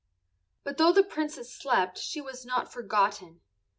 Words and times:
But 0.63 0.77
though 0.77 0.91
the 0.91 1.03
Princess 1.03 1.53
slept 1.53 1.99
she 1.99 2.21
was 2.21 2.43
not 2.43 2.73
forgotten. 2.73 3.39